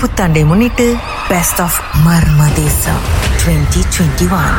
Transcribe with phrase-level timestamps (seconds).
[0.00, 0.84] புத்தாண்டை முன்னிட்டு
[1.28, 3.00] best of Marmadesam
[3.38, 4.52] twenty twenty one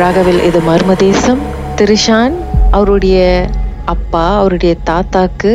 [0.00, 1.40] ராகவில் இது மர்மதேசம்.
[1.76, 2.34] திரிஷான்
[2.70, 3.18] அவருடைய
[3.84, 5.52] அப்பா அவருடைய தாத்தாக்கு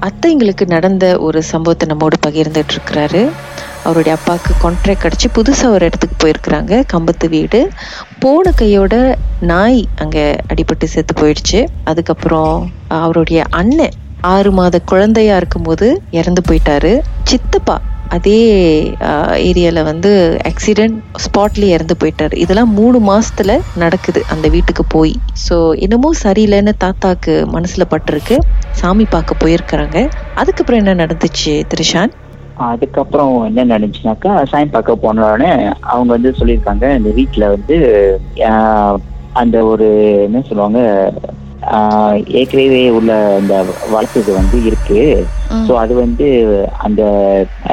[0.00, 3.22] அத்தைங்களுக்கு நடந்த ஒரு சம்பவத்தை நம்மோடு பகிர்ந்துட்டு இருக்கிறாரு
[3.84, 7.70] அவருடைய அப்பாவுக்கு கான்ட்ராக்ட் கிடச்சி புதுசாக ஒரு இடத்துக்கு போயிருக்கிறாங்க கம்பத்து வீடு.
[8.18, 8.94] போன கையோட
[9.40, 11.60] நாய் அங்கே அடிபட்டு செத்து போயிடுச்சு.
[11.84, 15.86] அதுக்கப்புறம் அவருடைய அண்ணன் ஆறு மாத குழந்தையா இருக்கும்போது
[16.18, 16.92] இறந்து போயிட்டாரு.
[17.26, 17.76] சித்தப்பா
[18.10, 18.38] அதே
[19.48, 20.10] ஏரியால வந்து
[20.50, 22.34] ஆக்சிடென்ட் ஸ்பாட்லயே இறந்து போயிட்டாரு.
[22.44, 23.52] இதெல்லாம் மூணு மாசத்துல
[23.82, 25.14] நடக்குது அந்த வீட்டுக்கு போய்.
[25.44, 28.36] ஸோ என்னமோ சரியில்லைன்னு தாத்தாக்கு மனசுல பட்டிருக்கு.
[28.74, 29.98] சாமி பார்க்க போயிருக்கிறாங்க.
[30.36, 32.12] அதுக்கப்புறம் என்ன நடந்துச்சு திரிஷான்?
[32.56, 35.50] அதுக்கப்புறம் என்ன நடந்துச்சுனாக்கா சாமி பார்க்க போனோடனே
[35.88, 37.76] அவங்க வந்து சொல்லியிருக்காங்க இந்த வீட்டில் வந்து
[39.34, 39.86] அந்த ஒரு
[40.26, 40.80] என்ன சொல்லுவாங்க
[42.34, 43.54] ஏற்கனவே உள்ள அந்த
[43.92, 45.00] வளர்த்தது வந்து இருக்கு.
[45.66, 46.26] ஸோ அது வந்து
[46.86, 47.02] அந்த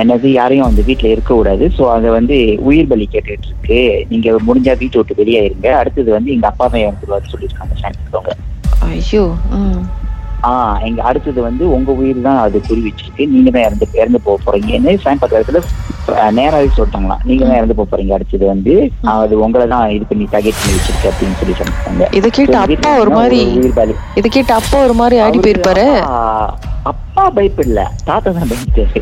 [0.02, 2.38] என்னது யாரையும் அந்த வீட்டில் இருக்க கூடாது ஸோ அதை வந்து
[2.68, 3.80] உயிர் பலி கேட்டுட்டு இருக்கு
[4.12, 7.76] நீங்க முடிஞ்சா வீட்டை விட்டு வெளியே இருங்க அடுத்தது வந்து எங்க அப்பா தான் இறந்துருவாரு சொல்லியிருக்காங்க.
[7.84, 8.34] பார்க்கவங்க
[8.92, 9.24] ஐயோ
[10.50, 13.24] ஆஹ் எங்க அடுத்தது வந்து உங்க உயிர் தான் அது குறி வச்சிருக்கு.
[13.34, 15.60] நீங்க தான் இறந்து இறந்து போக போறீங்கன்னு சாயம் பக்கத்துல
[16.32, 18.74] நேராவே சொல்லிட்டாங்களாம் நீங்க தான் இறந்து போறீங்க அடுத்தது வந்து
[19.04, 22.08] அது உங்களை தான் இது பண்ணி டார்கெட் பண்ணி வச்சிருக்கு அப்படின்னு சொல்லி சொன்னாங்க.
[22.14, 23.40] இதை கேட்டு அப்பா ஒரு மாதிரி
[24.16, 25.86] இதை கேட்டு அப்பா ஒரு மாதிரி ஆடி போயிருப்பாரு.
[26.86, 27.82] அப்பா- பயப்படல.
[28.04, 29.02] தாத்தா தான் பயந்துட்டாரு.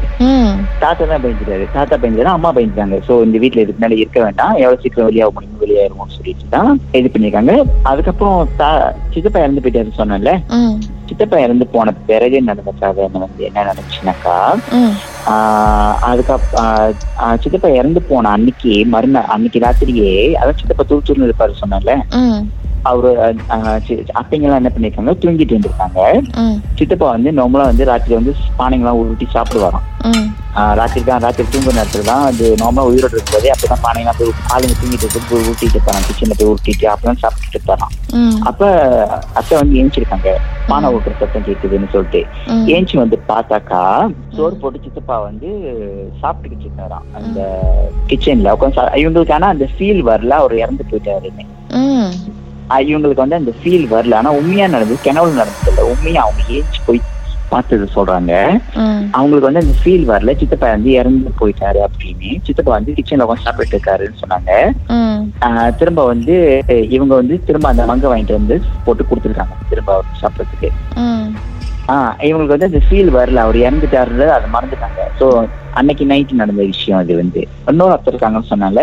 [0.81, 1.65] தாத்தா தான் பயந்துட்டாரு.
[1.73, 2.97] தாத்தா பயந்துட்டாரு அம்மா பயந்துட்டாங்க.
[3.07, 4.53] சோ இந்த வீட்டுல இதுக்கு மேல இருக்க வேண்டாம்.
[4.55, 8.71] எவ்வளவு சீக்கிரம் வெளியாக முடியும் வெளியாயிருமோன்னு சொல்லிட்டு தான் இது பண்ணிருக்காங்க அதுக்கப்புறம் தா-
[9.13, 10.33] சித்தப்பா இறந்து போயிட்டாரு சொன்னேன்ல.
[11.09, 14.35] சித்தப்பா இறந்து போன பிறகு நடந்த கதை என்ன வந்து என்ன நடந்துச்சுனாக்கா
[14.77, 14.93] ம்.
[15.31, 16.91] ஆஹ் அதுக்கப் ஆஹ்
[17.23, 21.95] ஆஹ் சித்தப்பா இறந்து போன அன்னைக்கு மறுநாள் அன்னைக்கு ராத்திரியே அதான் சித்தப்பா தூத்துன்னு இருப்பாரு சொன்னேன்ல
[22.83, 23.09] அவரு
[24.19, 25.99] அத்தைங்கெல்லாம் என்ன பண்ணிருக்காங்க தூங்கிட்டு இருந்திருக்காங்க.
[26.79, 29.85] சித்தப்பா வந்து நார்மலா வந்து ராத்திரி வந்து பானைங்கெல்லாம் உருட்டி சாப்பிட்டு வரோம்
[30.77, 35.05] ராத்திரி தான் ராத்திரி தூங்குற நேரத்துல தான் அது நார்மலா உயிரோடு இருக்கும்போதே அப்பதான் பானைங்கெல்லாம் போய் ஆளுங்க தூங்கிட்டு
[35.07, 37.87] இருக்கு போய் ஊட்டிட்டு இருப்பாங்க கிச்சன்ல போய் ஊட்டிட்டு அப்பதான் சாப்பிட்டுட்டு
[38.19, 38.37] ம்.
[38.49, 38.61] அப்ப
[39.39, 40.29] அத்தை வந்து ஏஞ்சிருக்காங்க.
[40.69, 42.21] பானை ஊட்டுற சத்தம் கேக்குதுன்னு சொல்லிட்டு.
[42.73, 43.81] ஏஞ்சி வந்து பார்த்தாக்கா
[44.35, 45.49] சோறு போட்டு சித்தப்பா வந்து
[46.21, 47.05] சாப்பிட்டுக்கிட்டு இருக்காராம்.
[47.17, 47.39] அந்த
[48.09, 51.45] கிச்சன்ல உட்காந்து இவங்களுக்கு ஆனா அந்த ஃபீல் வரல அவர் இறந்து போயிட்டாருன்னு.
[52.89, 54.15] இவங்களுக்கு வந்து அந்த ஃபீல் வரல.
[54.21, 57.01] ஆனா உண்மையா நடந்தது கிணவுல நடந்தது இல்ல உண்மையா அவங்க ஏஞ்சி போய்
[57.53, 58.33] பார்த்தது சொல்றாங்க.
[59.17, 60.33] அவங்களுக்கு வந்து அந்த ஃபீல் வரல.
[60.41, 62.31] சித்தப்பா வந்து இறந்து போயிட்டாரு அப்படின்னு.
[62.47, 64.51] சித்தப்பா வந்து கிச்சன்ல உட்காந்து சாப்பிட்டு இருக்காருன்னு சொன்னாங்க.
[65.79, 66.35] திரும்ப வந்து
[66.95, 68.55] இவங்க வந்து திரும்ப அந்த மங்க வாங்கிட்டு வந்து
[68.85, 69.55] போட்டு கொடுத்துருக்காங்க.
[69.71, 70.71] திரும்ப சாப்பிட்றதுக்கு.
[72.27, 73.45] இவங்களுக்கு வந்து அந்த ஃபீல் வரல.
[73.45, 75.01] அவர் இறந்துட்டாரு அதை மறந்துட்டாங்க.
[75.21, 75.27] சோ
[75.79, 77.41] அன்னைக்கு நைட் நடந்த விஷயம் அது வந்து.
[77.71, 78.79] இன்னொரு அத்தை இருக்காங்கன்னு சொன்னால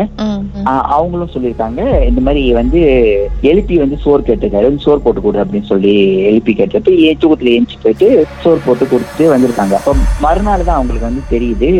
[0.97, 1.81] அவங்களும் சொல்லியிருக்காங்க.
[2.09, 2.81] இந்த மாதிரி வந்து
[3.51, 5.95] எழுப்பி வந்து சோறு கேட்டிருக்காரு சோறு போட்டு கொடு அப்படின்னு சொல்லி
[6.31, 8.09] எழுப்பி கேட்டப்ப ஏ தூக்கத்துல ஏஞ்சி போயிட்டு
[8.45, 9.75] சோறு போட்டு கொடுத்துட்டு வந்திருக்காங்க.
[9.81, 9.95] அப்ப
[10.27, 11.71] மறுநாள் தான் அவங்களுக்கு வந்து தெரியுது.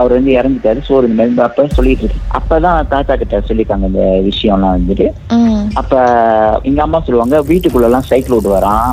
[0.00, 0.80] அவர் வந்து இறந்துட்டாரு.
[0.88, 5.08] சோறு இந்த மாதிரி அப்ப சொல்லிட்டு இருக்கு அப்பதான் தாத்தா கிட்ட சொல்லியிருக்காங்க இந்த விஷயம்லாம் வந்துட்டு.
[5.82, 5.94] அப்ப
[6.70, 8.90] எங்க அம்மா சொல்லுவாங்க வீட்டுக்குள்ள எல்லாம் சைக்கிள் ஓட்டு வரான்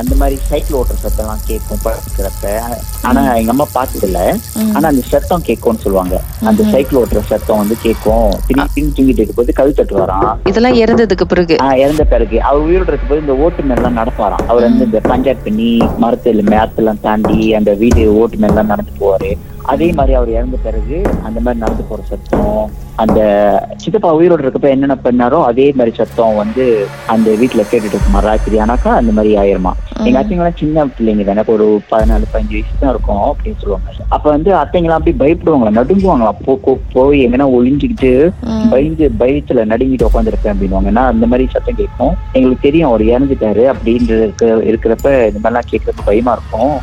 [0.00, 2.60] அந்த மாதிரி சைக்கிள் ஓட்டுற சத்தம்லாம் கேட்கும் படுக்கிறப்ப.
[3.02, 4.36] ஆனா எங்க அம்மா பார்த்தது இல்ல.
[4.74, 6.20] ஆனா அந்த சத்தம் கேட்கும்னு சொல்லுவாங்க.
[6.42, 6.64] அந்த.
[6.72, 8.30] சைக்கிள் ஓட்டுற சத்தம் வந்து கேட்கும்.
[8.46, 10.34] திரும்பி திரும்பி தூங்கிட்டு இருக்கும்போது கல் தட்டு வரான்.
[10.48, 11.56] இதெல்லாம் இறந்ததுக்கு பிறகு.
[11.76, 12.42] இறந்த பிறகு.
[12.42, 14.46] அவர் உயிரோட இருக்கும்போது இந்த ஓட்டு எல்லாம் நடப்பாராம்.
[14.52, 15.70] அவர் வந்து இந்த பஞ்சாயத்து பண்ணி
[16.02, 19.30] மரத்துல மேத்தெல்லாம் தாண்டி அந்த வீடு ஓட்டு எல்லாம் நடந்து போவாரு.
[19.62, 23.20] அதே மாதிரி அவர் இறந்த பிறகு அந்த மாதிரி நடந்து போற சத்தம் அந்த
[23.76, 28.86] சித்தப்பா உயிரோட இருக்கப்ப என்னென்ன பண்ணாரோ அதே மாதிரி சத்தம் வந்து அந்த வீட்டுல கேட்டுட்டு இருக்குமா ராத்திரி ஆனாக்கா
[28.86, 29.72] அந்த மாதிரி ஆயிருமா.
[30.04, 33.86] எங்க அத்தைங்கெல்லாம் சின்ன பிள்ளைங்க தானே ஒரு பதினாலு பதினஞ்சு வயசு தான் இருக்கும் அப்படின்னு சொல்லுவாங்க.
[34.08, 38.12] அப்ப வந்து அத்தைங்கெல்லாம் அப்படி பயப்படுவாங்களா நடுங்குவாங்களா போ போய் எங்கன்னா ஒளிஞ்சுக்கிட்டு.
[38.70, 40.90] பயந்து பயத்துல நடுங்கிட்டு உட்காந்துருப்பேன் அப்படின்னுவாங்க.
[40.90, 46.04] ஏன்னா அந்த மாதிரி சத்தம் கேட்கும் எங்களுக்கு தெரியும் அவர் இறந்துட்டாரு அப்படின்ற இருக்க- இருக்கிறப்ப இந்த மாதிரிலாம் கேட்கறப்ப
[46.04, 46.74] பயமா இருக்கும்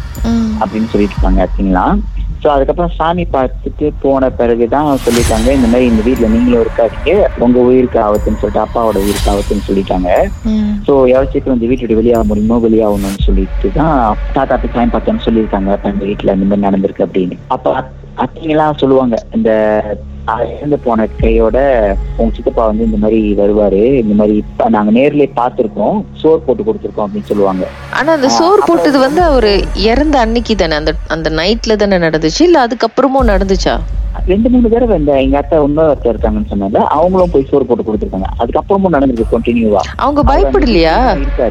[0.60, 2.00] அப்படின்னு சொல்லிட்டு இருக்காங்க அத்திங்களாம்
[2.42, 8.00] ஸோ அதுக்கப்புறம் சாமி பார்த்துட்டு போன பிறகுதான் சொல்லிட்டாங்க இந்த மாதிரி இந்த வீட்ல நீங்களும் இருக்காதீங்க உங்க உயிருக்கு
[8.00, 10.10] ஆபத்துன்னு சொல்லிட்டு அப்பாவோட உயிருக்கு ஆபத்துன்னு சொல்லிட்டாங்க.
[10.86, 13.96] ஸோ எவ்வளவு சீக்கிரம் இந்த வீட்டு வெளியாக முடியுமோ வெளியாகணும்னு சொல்லிட்டு தான்
[14.34, 15.72] தாத்தா போய் சாமி பார்த்தோன்னு சொல்லியிருக்காங்க.
[15.72, 17.38] அப்ப இந்த வீட்டுல இந்த மாதிரி நடந்திருக்கு அப்படின்னு.
[17.48, 19.50] அப்ப அத்- அத்தைங்கெல்லாம் சொல்லுவாங்க இந்த
[20.38, 21.58] இறந்து போன கையோட
[22.18, 23.82] உங்க சித்தப்பா வந்து இந்த மாதிரி வருவாரு.
[24.04, 24.44] இந்த மாதிரி
[24.76, 27.66] நாங்க நேர்லயே பார்த்திருக்கோம் சோறு போட்டு கொடுத்துருக்கோம் அப்படின்னு சொல்லுவாங்க.
[27.94, 29.54] ஆனா அந்த சோறு போட்டது வந்து அவரு
[29.92, 32.42] இறந்த அன்னைக்கு தானே அந்த அந்த நைட்ல தானே நடந்துச்சு?
[32.42, 33.76] இல்ல அதுக்கப்புறமும் நடந்துச்சா?
[34.28, 36.80] ரெண்டு மூணு தடவை இந்த எங்க அத்தை இன்னொரு அத்தை இருக்காங்கன்னு சொன்னாங்க.
[36.98, 38.30] அவங்களும் போய் சோறு போட்டு கொடுத்துருக்காங்க.
[38.42, 40.96] அதுக்கப்புறமும் நடந்திருக்கு கண்டினியூவா அவங்க பயப்படலையா?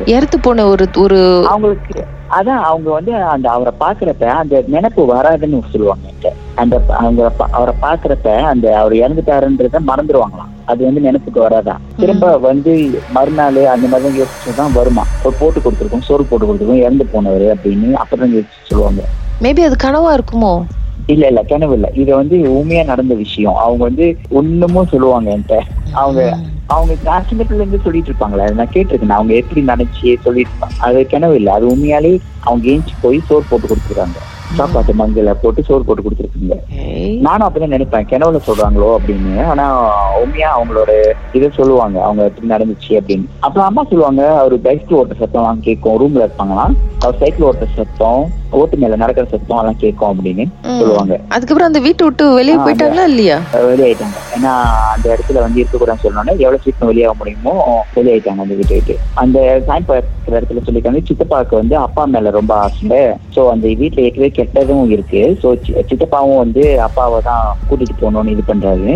[0.06, 2.04] இறந்து போன ஒரு ஒரு அவங்களுக்கு
[2.36, 6.32] அதான் அவங்க வந்து அந்த அவரை பாக்குறப்ப அந்த நினைப்பு வராதுன்னு சொல்லுவாங்க.
[6.54, 13.60] அந்த அவங்க அவரை பாக்குறப்ப அந்த அவர் இறந்துட்டாருன்றத மறந்துடுவாங்களாம் அது வந்து நினைப்புக்கு வராதான் திரும்ப வந்து மறுநாள்
[13.74, 15.04] அந்த மாதிரி தான் யோசிச்சுதான் வருமா?
[15.22, 19.02] போட்டு கொடுத்துருக்கோம் சோறு போட்டு கொடுத்துருக்கோம் இறந்து போனவர் அப்படின்னு அப்பதான் யோசிச்சு சொல்லுவாங்க.
[19.42, 20.52] மேபி அது கனவா இருக்குமோ?
[21.08, 21.90] இல்ல இல்ல கனவு இல்ல.
[21.94, 23.54] இது வந்து உண்மையா நடந்த விஷயம்.
[23.56, 25.58] அவங்க வந்து ஒண்ணுமும் சொல்லுவாங்க என்கிட்ட.
[25.92, 26.20] அவங்க
[26.66, 26.94] அவங்க
[27.40, 29.18] பிள்ளைல இருந்து சொல்லிட்டு இருப்பாங்களே நான் கேட்டிருக்கேன்.
[29.18, 30.76] அவங்க எப்படி நினைச்சு சொல்லிட்டு இருப்பாங்க.
[30.78, 31.52] அது கனவு இல்ல.
[31.52, 34.18] அது உண்மையாலே அவங்க ஏஞ்சி போய் சோறு போட்டு கொடுத்துருக்காங்க.
[34.56, 36.56] சாப்பாட்டு மஞ்சள போட்டு சோறு போட்டு கொடுத்துருக்குங்க.
[37.26, 38.08] நானும் அப்படிதான் நினைப்பேன்.
[38.10, 39.34] கிணவுல சொல்றாங்களோ அப்படின்னு.
[39.52, 39.66] ஆனா
[40.22, 40.90] உண்மையா அவங்களோட
[41.38, 41.98] இதை சொல்லுவாங்க.
[42.06, 43.28] அவங்க எப்படி நடந்துச்சு அப்படின்னு.
[43.46, 45.98] அப்புறம் அம்மா சொல்லுவாங்க அவர் பைக்ல ஓட்டுற சத்தம் எல்லாம் கேட்கும்.
[46.02, 48.22] ரூம்ல இருப்பாங்களாம் அவர் சைக்கிள் ஓட்டுற சத்தம்
[48.58, 50.44] ஓட்டு மேல நடக்கிற சத்தம் எல்லாம் கேட்கும் அப்படின்னு.
[50.80, 51.14] சொல்லுவாங்க.
[51.34, 53.38] அதுக்கப்புறம் அந்த வீட்டை விட்டு வெளியே போயிட்டாங்களா இல்லையா?
[53.70, 54.52] வெளியாயிட்டாங்க ஏன்னா
[54.94, 57.54] அந்த இடத்துல வந்து இருக்கக்கூடாதுன்னு சொன்னோன்னே எவ்வளவு சீக்கிரம் வெளியாக முடியுமோ
[57.96, 58.96] வெளியாயிட்டாங்க அந்த வீட்டை விட்டு.
[59.22, 63.02] அந்த சாயம் பார்க்கிற இடத்துல சொல்லியிருக்காங்க சித்தப்பாவுக்கு வந்து அப்பா மேல ரொம்ப ஆசை.
[63.36, 65.22] சோ அந்த வீட்டுல ஏற்கனவே கெட்டதும் இருக்கு.
[65.42, 65.48] ஸோ
[65.88, 68.90] சித்தப்பாவும் வந்து அப்பாவை தான் கூட்டிட்டு போகணும்னு இது பண்றாரு.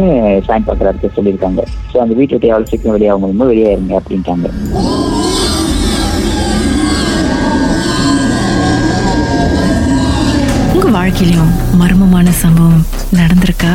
[0.49, 1.63] சாயம் பார்க்கிற சொல்லியிருக்காங்க.
[1.93, 4.49] ஸோ அந்த வீட்டை விட்டு எவ்வளவு சீக்கிரம் வெளியாக முடியுமோ வெளியாயிருங்க அப்படின்ட்டாங்க.
[10.77, 12.87] உங்க வாழ்க்கையிலும் மர்மமான சம்பவம்
[13.19, 13.75] நடந்திருக்கா?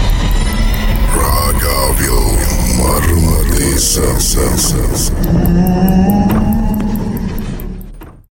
[1.21, 5.11] Praga, will you marmot this?